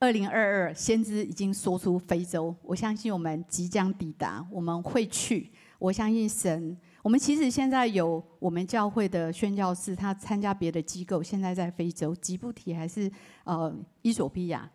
[0.00, 5.52] 二零二二先知已经说出非洲，我相信我们即将抵达，我们会去。
[5.78, 6.76] 我相信神。
[7.02, 13.10] 我们其实现在有我们教会的宣教士，他参加别的机构，现在在非洲，吉布提还是
[13.44, 14.68] 呃伊索比亚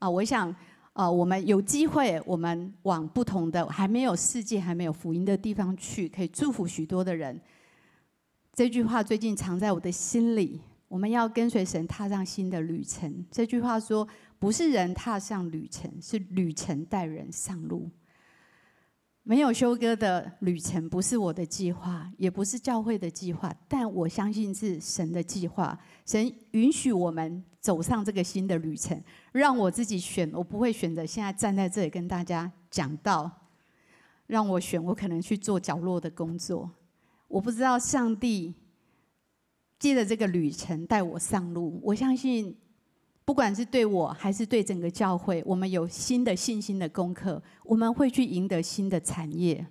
[0.00, 0.10] 啊？
[0.10, 0.52] 我想
[0.96, 7.38] 呃，我们有机会，我们往不同的还没有世界还没有福音的地方去，可以祝福许多的人。
[8.54, 10.58] 这句话最近藏在我的心里。
[10.88, 13.26] 我们要跟随神踏上新的旅程。
[13.30, 17.90] 这句话说，不是人踏上旅程，是旅程带人上路。
[19.22, 25.78] 没有休哥的旅程，不是我的计划，也不是教会的计划，但我相信是神的计划。
[26.06, 29.02] 神允许我们走上这个新的旅程，
[29.32, 33.28] 让我自己选，我不会选择现在站在这里跟大家讲道。
[34.28, 36.70] 让我选，我可能去做角落的工作。
[37.26, 38.54] 我不知道上帝
[39.80, 41.80] 借着这个旅程带我上路。
[41.82, 42.56] 我相信。
[43.24, 49.66] 不管是对我还是对整个教会，我们有新的信心的功课，我们会去赢得新的产业。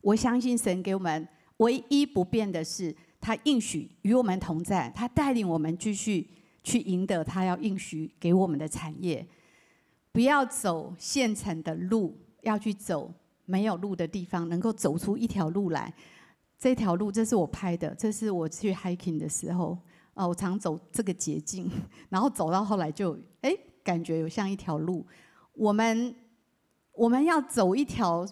[0.00, 6.28] 我相信神给我们唯一不变的是，他应许与我们同在，他带领我们继续
[6.62, 9.26] 去赢得他要应许给我们的产业。
[10.12, 13.12] 不要走现成的路，要去走
[13.44, 15.94] 没有路的地方，能够走出一条路来。
[16.58, 19.78] 这条路，这是我拍的，这是我去 hiking 的时候。
[20.14, 21.70] 哦，我常走这个捷径，
[22.10, 25.06] 然后走到后来就哎，感觉有像一条路。
[25.54, 26.14] 我们
[26.92, 28.26] 我们要走一条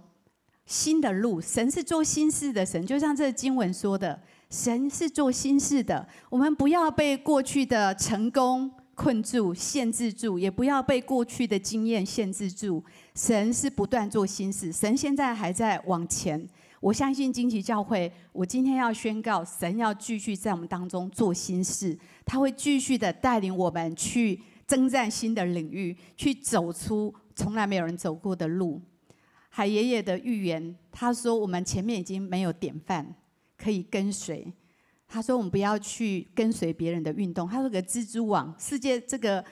[0.67, 1.41] 新的路。
[1.41, 6.07] 神是做新事的神，就像这经文说的，神是做新事的。
[6.31, 12.83] 我们不要被过去的成功困住、限制住，也不要被过去的经验限制住。
[13.15, 16.49] 神是不断做新事，神现在还在往前。
[16.81, 28.81] 我相信惊奇教会，我今天要宣告，神要继续在我们当中做新事，他会继续的带领我们去征战新的领域，去走出从来没有人走过的路。
[29.49, 33.15] 海爷爷的预言，他说我们前面已经没有典范
[33.61, 34.51] 可以跟随，
[35.07, 39.45] 他说我们不要去跟随别人的运动，他说个蜘蛛网，世界这个。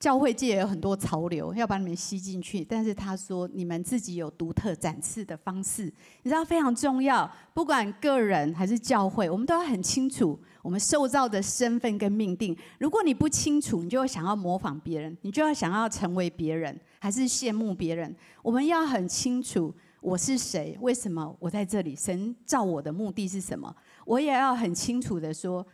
[0.00, 2.62] 教会界有很多潮流，要把你们吸进去。
[2.62, 5.84] 但是他说，你们自己有独特展示的方式，
[6.22, 7.30] 你知道非常重要。
[7.54, 12.54] 不管个人还是教会，我们都要很清楚我们受造的身份跟命定。
[12.78, 18.14] 如果你不清楚，你就会想要模仿别人，你就要想要成为别人，还是羡慕别人。
[18.42, 23.74] 我们要很清楚我是谁，为什么我在这里，神造我的目的是什么。
[24.04, 25.66] 我也要很清楚的说。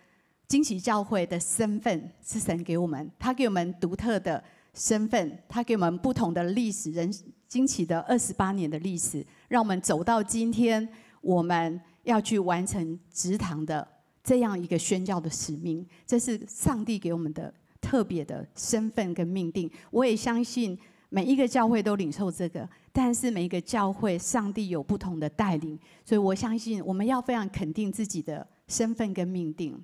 [0.46, 4.42] 惊奇教会的身份是神给我们，他给我们独特的
[4.74, 7.08] 身份，他给我们不同的历史，人
[7.46, 10.88] 惊奇的二十八年的历史，让我们走到今天，
[11.20, 13.86] 我们要去完成职堂的
[14.24, 19.70] 这样一个宣教的使命，这是上帝给我们的特别的身份跟命定。
[19.92, 20.76] 我也相信
[21.10, 29.78] 每一个教会都领受这个，但是每一个教会上帝有不同的带领，所以我相信我们要非常肯定自己的身份跟命定。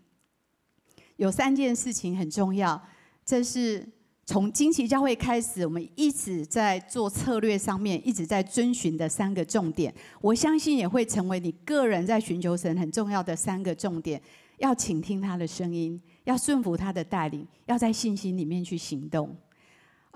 [1.17, 2.81] 有三件事情很重要，
[3.25, 3.85] 这是
[4.25, 9.93] 从惊奇教会开始，我们一直在做策略上面，一直在遵循的三个重点。
[10.21, 14.21] 我相信也会成为你个人在寻求神很重要的三个重点：
[14.59, 19.37] 要倾听他的声音，要顺服他的带领，要在信心里面去行动。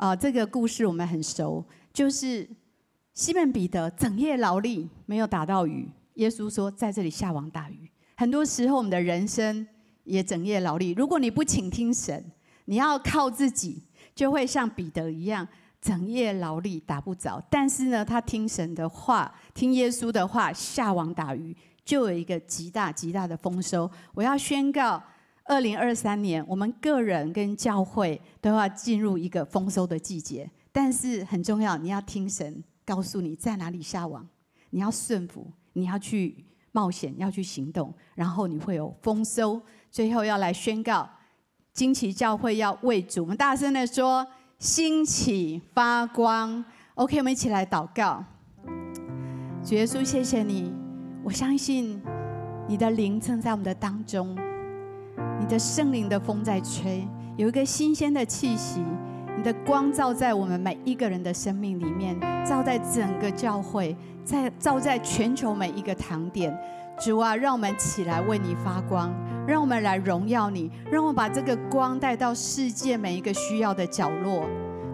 [0.01, 2.49] 啊，这个故事我们很熟，就是
[3.13, 7.87] 西门彼得整夜劳力没有打到鱼，耶稣说在这里下网打鱼。
[8.17, 9.67] 很多时候我们的人生。
[10.05, 10.93] 也整夜劳力。
[10.97, 12.25] 如果你不倾听神，
[12.65, 13.83] 你要靠自己，
[14.13, 15.47] 就会像彼得一样，
[15.81, 17.41] 整夜劳力打不着。
[17.49, 23.89] 但是呢，他听神的话，听耶稣的话，下网打鱼，就有一个极大极大的丰收。
[24.15, 25.01] 我要宣告，
[25.51, 30.49] 二零二三年，我们个人跟教会都要进入一个丰收的季节。
[30.71, 34.25] 但是很重要，你要听神告诉你在哪里下网，
[34.71, 39.61] 你要顺服，你要去冒险，要去行动，然后你会有丰收。
[39.91, 41.11] 最后要来宣告，
[41.73, 44.25] 惊奇教会要为主，我们大声的说：
[44.61, 46.65] 兴起发光。
[46.95, 48.25] OK，我们一起来祷告。
[49.65, 50.73] 主耶稣，谢谢你，
[51.25, 52.01] 我相信
[52.69, 54.39] 你的灵正在我们的当中，
[55.41, 58.85] 你的圣灵的风在吹，有一个新鲜的气息，
[59.35, 62.15] 你的光照在我们每一个人的生命里面，
[62.45, 66.55] 照在整个教会，在照在全球每一个堂点。
[67.01, 69.11] 主啊，让我们起来为你发光，
[69.47, 74.47] 让我们来荣耀你，让我把这个光带到世界每一个需要的角落。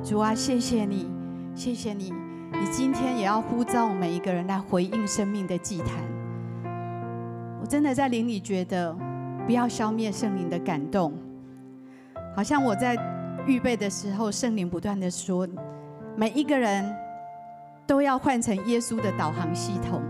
[0.05, 1.11] 主啊，谢谢你，
[1.57, 2.14] 谢谢你，
[2.53, 5.88] 你今天也要呼召我们每一个人来回应生命的祭坛。
[7.61, 8.97] 我真的在灵里觉得，
[9.47, 11.12] 不要消灭圣灵的感动。
[12.34, 12.97] 好像我在
[13.47, 15.49] 预备的时候，圣灵不断地说，
[16.16, 16.94] 每一个人
[17.86, 20.03] 都要换成耶稣的导航系统。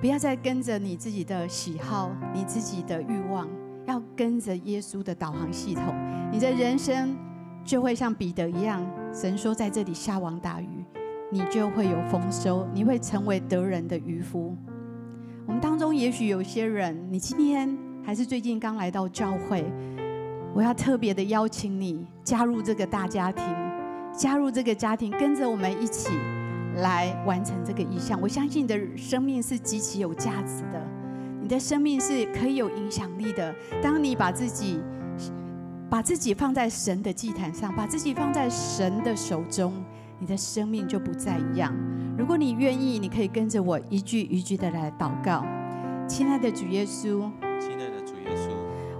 [0.00, 3.48] 不要再跟着你自己的喜好、你自己的欲望，
[3.86, 5.94] 要跟着耶稣的导航系统，
[6.32, 7.16] 你的人生
[7.64, 8.84] 就会像彼得一样。
[9.12, 10.84] 神说在这里下网打鱼，
[11.30, 14.56] 你就会有丰收，你会成为得人的渔夫。
[15.46, 19.64] 我们当中也许有些人，你今天还是最近刚来到教会，
[20.54, 23.44] 我要特别的邀请你加入这个大家庭，
[24.12, 26.10] 加入这个家庭，跟着我们一起。
[26.76, 30.82] 来完成这个意向，我相信你的生命是极其有价值的，
[31.38, 33.54] 你的生命是可以有影响力的。
[33.82, 34.80] 当你把自己
[35.90, 39.84] 把自己放在神的祭坛上，把自己放在神的手中，
[40.18, 41.76] 你的生命就不再一样。
[42.16, 45.44] 如果你愿意，你可以跟着我一句一句的来祷告。
[46.08, 47.30] 亲爱的主耶稣，
[47.60, 47.91] 亲爱的主耶稣，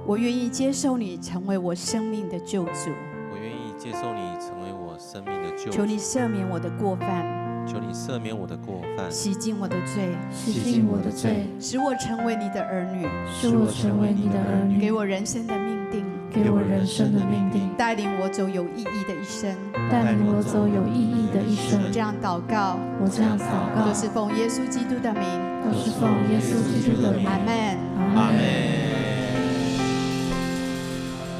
[0.04, 2.90] 我愿意接受你成为我生命的救主。
[3.30, 5.70] 我愿意接受你成为我生命的救主。
[5.70, 7.40] 求你赦免我的过犯。
[7.64, 19.56] 求你赦免我的过犯，洗净我的罪，洗净我的罪，使我成为你的儿女，使我成为你的儿女，给我人生的命定，给我人生的命定，带领我走有意义的一生，
[19.88, 21.80] 带领我走有意义的一生。
[21.80, 25.22] 我这样祷告，我这样祷告，都是奉耶稣基督的名，
[25.62, 27.24] 都是奉耶稣基督的名。
[27.24, 27.78] 阿门，
[28.16, 28.91] 阿门。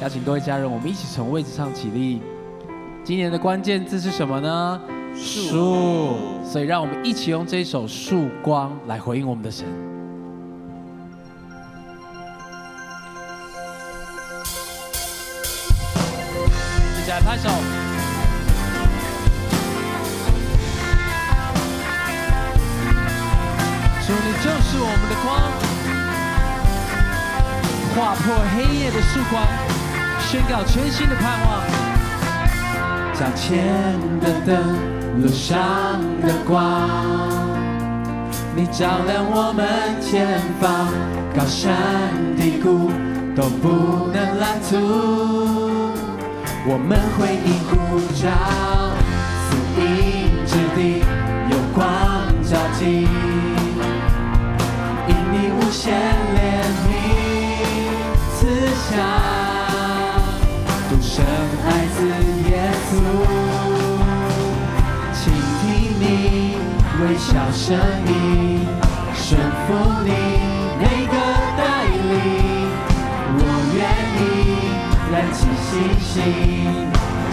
[0.03, 2.21] 邀请各位家人，我们一起从位置上起立。
[3.05, 4.81] 今年的关键字是什么呢？
[5.15, 9.65] 树，所以让我们一起用这一首《曙光》来回应我们的神。
[16.99, 17.47] 一起来拍手。
[24.05, 25.39] 主，你就是我们的光，
[27.95, 29.47] 划破黑夜的曙光，
[30.33, 31.61] 宣告全新的盼望。
[33.13, 34.91] 脚前的灯。
[35.21, 35.61] 路上
[36.23, 36.89] 的光，
[38.55, 39.63] 你照亮我们
[40.01, 40.87] 前方，
[41.37, 41.77] 高山
[42.35, 42.89] 低谷
[43.35, 44.75] 都不能拦阻。
[46.65, 48.33] 我们会一鼓掌，
[49.45, 50.22] 死荫
[67.25, 68.67] 小声音，
[69.15, 70.11] 顺服你
[70.77, 71.13] 每个
[71.57, 71.61] 带
[72.11, 72.11] 领，
[73.39, 73.41] 我
[73.73, 73.79] 愿
[74.19, 74.21] 意
[75.09, 75.71] 燃起星
[76.01, 76.11] 星，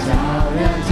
[0.06, 0.08] 照
[0.56, 0.90] 亮这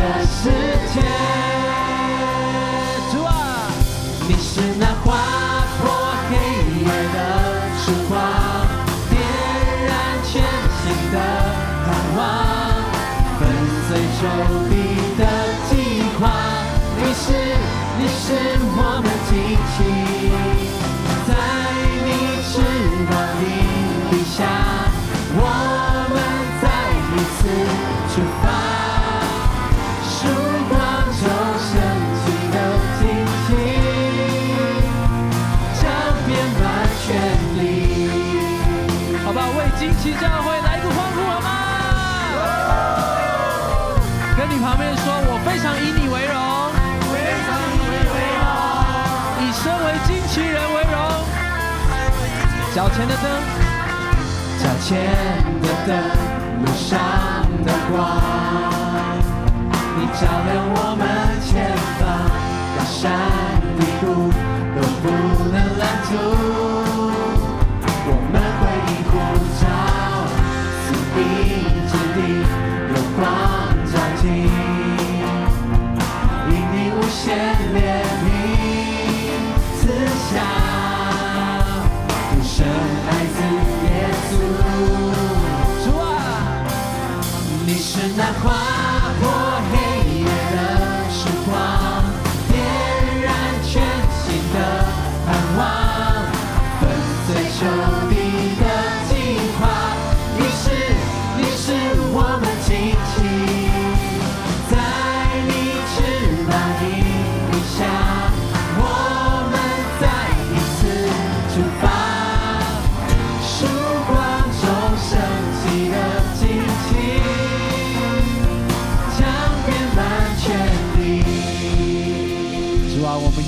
[52.79, 53.25] 脚前的灯，
[54.63, 54.89] 脚前
[55.61, 55.91] 的灯，
[56.65, 56.97] 路上
[57.65, 57.99] 的光，
[59.97, 61.03] 你照亮我们
[61.43, 62.07] 前方，
[62.77, 62.97] 高山
[63.81, 64.31] 低谷
[64.77, 65.05] 都不
[65.51, 66.48] 能拦阻。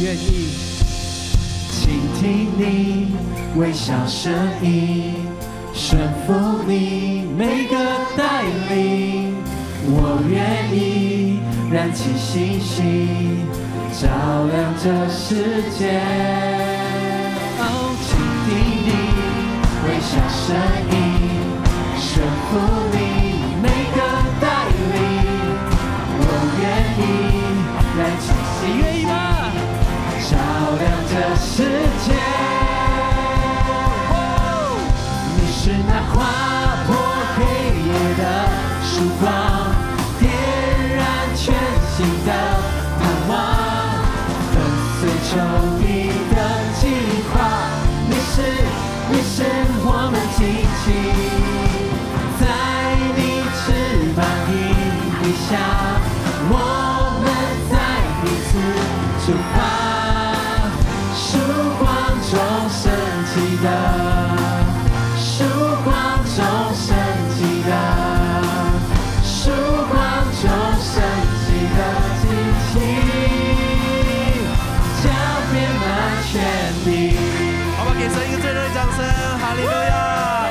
[0.03, 0.49] 愿意
[1.71, 3.15] 倾听你
[3.57, 4.33] 微笑声
[4.63, 5.15] 音，
[5.75, 6.33] 顺服
[6.67, 7.77] 你每个
[8.17, 9.35] 带领。
[9.85, 11.41] 我愿意
[11.71, 13.45] 燃起星星，
[13.93, 14.09] 照
[14.47, 16.01] 亮这世界。
[17.59, 17.63] 哦，
[18.01, 18.09] 倾
[18.47, 18.49] 听
[18.87, 18.89] 你
[19.85, 20.57] 微笑声
[20.89, 20.97] 音，
[21.99, 22.09] 顺
[22.49, 22.57] 服
[63.63, 63.67] 的
[65.19, 65.45] 曙
[65.85, 65.93] 光
[66.25, 66.39] 中
[66.75, 66.97] 升
[67.37, 67.71] 起的
[69.23, 69.51] 曙
[69.89, 69.97] 光
[70.41, 70.49] 中
[70.81, 70.93] 升
[71.45, 71.47] 起
[71.77, 71.79] 的
[72.21, 72.25] 惊
[72.67, 72.73] 旗，
[75.03, 75.05] 浇
[75.53, 75.85] 遍满
[76.25, 76.33] 全
[76.85, 76.89] 地。
[77.77, 79.05] 好吧，给神一个最热的掌声，
[79.39, 80.49] 哈利路亚！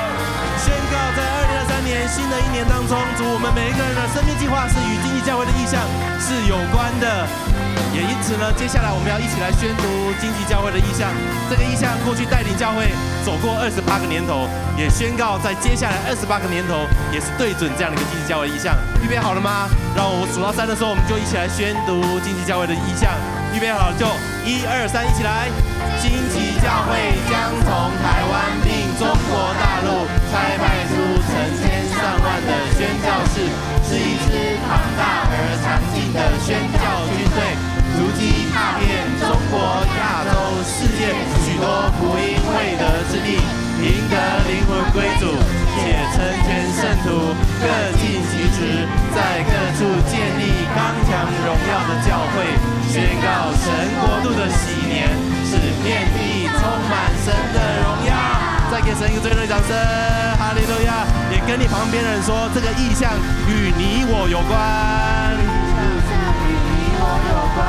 [0.56, 5.82] 宣告在二零二三年新的一年当中，祝我们每一个人的生命计划是与经济教会的意向
[6.20, 7.49] 是有关的。
[7.92, 9.82] 也因此呢，接下来我们要一起来宣读
[10.20, 11.10] 经济教会的意向。
[11.50, 12.86] 这个意向过去带领教会
[13.26, 14.46] 走过二十八个年头，
[14.78, 18.78] 也宣告在接下来二十八个年头也是对准这样的一个经济教会意向。
[19.02, 19.66] 预备好了吗？
[19.96, 23.10] 让我数到三的时候，我们就一起来宣读经济教会的意向。
[23.50, 24.06] 预备好了就
[24.46, 25.50] 一二三，一起来！
[25.98, 26.94] 经济教会
[27.26, 30.94] 将从台湾并中国大陆拆派出
[31.26, 33.50] 成千上万的宣教士，
[33.82, 37.58] 是一支庞大而强劲的宣教军队，
[38.00, 39.60] 足迹踏遍中国、
[40.00, 40.32] 亚洲、
[40.64, 41.12] 世界
[41.44, 44.16] 许多福音未得之地，赢得
[44.48, 45.36] 灵魂归主，
[45.76, 47.68] 且成全圣徒，各
[48.00, 52.40] 尽其职，在各处建立刚强荣耀的教会。
[52.88, 53.68] 宣告神
[54.00, 55.12] 国度的喜年，
[55.44, 58.16] 使遍地充满神的荣耀。
[58.72, 59.76] 再给神一个最热烈掌声，
[60.38, 61.04] 哈利路亚！
[61.30, 63.12] 也跟你旁边的人说，这个意象
[63.46, 65.19] 与你我有关。
[67.18, 67.66] 有关。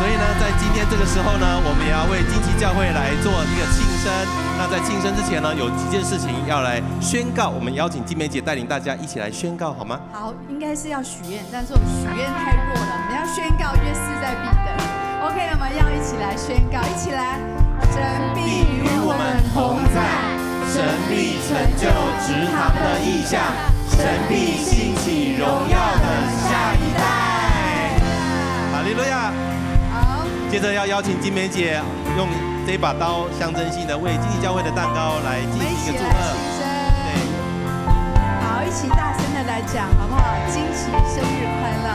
[0.00, 4.08] 所以呢，在今天这个时候呢，我们也要为荆棘教会来做一个庆生。
[4.56, 7.52] 那在庆生之前呢，有几件事情要来宣告。
[7.52, 10.00] 我们邀请金梅姐带领大家一起来宣告，好吗？
[10.10, 12.92] 好，应该是要许愿，但是我们许愿太弱了。
[12.96, 14.72] 我们要宣告，约势在必得。
[15.28, 17.36] OK，我们要一起来宣告，一起来。
[17.92, 18.00] 神
[18.32, 20.00] 必与我们同在，
[20.72, 20.80] 神
[21.12, 21.92] 必成就
[22.24, 23.36] 职堂的异象，
[23.90, 26.06] 神必兴起荣耀的
[26.48, 27.19] 下一代。
[28.90, 29.30] 哈利路亚。
[29.92, 31.80] 好，接着要邀请金梅姐
[32.16, 32.28] 用。
[32.66, 36.10] 这把刀象征性的为经济教会的蛋糕来进行一个祝贺。
[36.60, 36.64] 对，
[38.42, 40.22] 好，一起大声的来讲，好不好？
[40.46, 41.88] 惊奇生日快乐！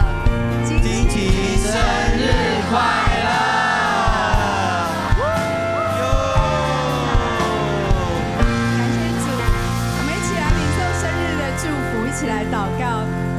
[0.66, 1.16] 惊奇
[1.64, 1.72] 生
[2.18, 2.20] 日
[2.68, 2.76] 快
[3.24, 3.30] 乐！
[8.36, 8.44] 感
[8.92, 9.26] 谢主，
[9.96, 12.84] 我们一起来领受生日的祝福，一起来祷告。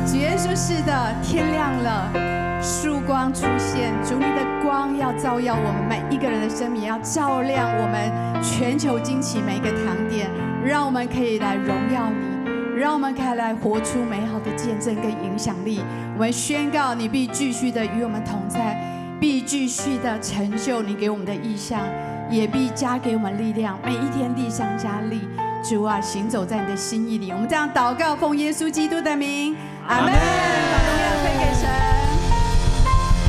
[0.07, 0.91] 主耶稣，是的，
[1.23, 2.26] 天亮了。
[3.07, 10.29] 光出现，主你的光要照耀我们每一个人的生命，要照亮我们全球惊奇每一个堂点，
[10.65, 15.81] 让我们可以来荣耀你，让我们可以来活出美好的见证跟影响力。
[16.15, 18.77] 我们宣告，你必继续的与我们同在，
[19.21, 21.81] 必继续的成就你给我们的意象，
[22.29, 25.29] 也必加给我们力量，每一天力上加力。
[25.63, 30.13] 主啊，行走在你的心意里，我们这样祷告，奉耶稣基督的名，阿门。
[30.13, 31.86] 把荣耀归给神。